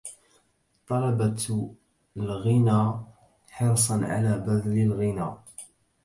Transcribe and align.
طلبت 0.87 1.53
الغنى 2.17 2.93
حرصا 3.49 4.01
على 4.05 4.43
بذلي 4.47 4.83
الغنى 4.83 5.33